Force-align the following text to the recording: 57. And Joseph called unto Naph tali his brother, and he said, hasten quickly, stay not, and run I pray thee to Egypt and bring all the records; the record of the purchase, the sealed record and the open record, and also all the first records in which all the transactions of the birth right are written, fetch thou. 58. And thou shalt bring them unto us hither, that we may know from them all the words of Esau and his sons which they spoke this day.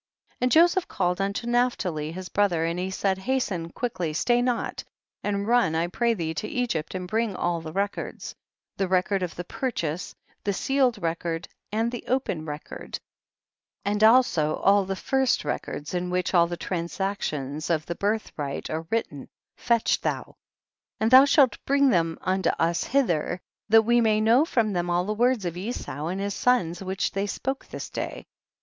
57. 0.29 0.37
And 0.41 0.51
Joseph 0.51 0.87
called 0.87 1.21
unto 1.21 1.45
Naph 1.45 1.75
tali 1.75 2.11
his 2.11 2.27
brother, 2.27 2.65
and 2.65 2.79
he 2.79 2.89
said, 2.89 3.19
hasten 3.19 3.69
quickly, 3.69 4.13
stay 4.13 4.41
not, 4.41 4.83
and 5.23 5.45
run 5.45 5.75
I 5.75 5.85
pray 5.85 6.15
thee 6.15 6.33
to 6.33 6.47
Egypt 6.47 6.95
and 6.95 7.07
bring 7.07 7.35
all 7.35 7.61
the 7.61 7.71
records; 7.71 8.33
the 8.77 8.87
record 8.87 9.21
of 9.21 9.35
the 9.35 9.43
purchase, 9.43 10.15
the 10.43 10.53
sealed 10.53 10.99
record 11.03 11.47
and 11.71 11.91
the 11.91 12.03
open 12.07 12.45
record, 12.47 12.99
and 13.85 14.03
also 14.03 14.55
all 14.55 14.85
the 14.85 14.95
first 14.95 15.45
records 15.45 15.93
in 15.93 16.09
which 16.09 16.33
all 16.33 16.47
the 16.47 16.57
transactions 16.57 17.69
of 17.69 17.85
the 17.85 17.93
birth 17.93 18.31
right 18.37 18.67
are 18.71 18.87
written, 18.89 19.29
fetch 19.55 20.01
thou. 20.01 20.23
58. 20.97 20.97
And 21.01 21.11
thou 21.11 21.25
shalt 21.25 21.63
bring 21.67 21.89
them 21.91 22.17
unto 22.21 22.49
us 22.57 22.85
hither, 22.85 23.39
that 23.69 23.83
we 23.83 24.01
may 24.01 24.19
know 24.19 24.45
from 24.45 24.73
them 24.73 24.89
all 24.89 25.05
the 25.05 25.13
words 25.13 25.45
of 25.45 25.55
Esau 25.55 26.07
and 26.07 26.19
his 26.19 26.33
sons 26.33 26.81
which 26.81 27.11
they 27.11 27.27
spoke 27.27 27.67
this 27.67 27.87
day. 27.91 28.25